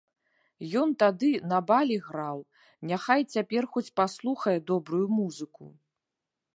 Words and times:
Ён 0.81 0.89
тады 1.03 1.29
на 1.51 1.59
балі 1.69 1.97
граў, 2.07 2.39
няхай 2.93 3.21
цяпер 3.37 3.63
хоць 3.77 3.87
паслухае 4.03 4.59
добрую 4.73 5.05
музыку. 5.21 5.63